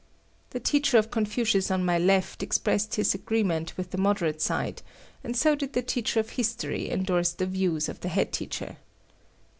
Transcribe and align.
The 0.49 0.59
teacher 0.59 0.97
of 0.97 1.11
Confucius 1.11 1.69
on 1.69 1.85
my 1.85 1.99
left 1.99 2.41
expressed 2.41 2.95
his 2.95 3.13
agreement 3.13 3.77
with 3.77 3.91
the 3.91 3.99
moderate 3.99 4.41
side, 4.41 4.81
and 5.23 5.37
so 5.37 5.53
did 5.53 5.73
the 5.73 5.83
teacher 5.83 6.19
of 6.19 6.31
history 6.31 6.89
endorse 6.89 7.33
the 7.33 7.45
views 7.45 7.87
of 7.87 7.99
the 7.99 8.09
head 8.09 8.33
teacher. 8.33 8.77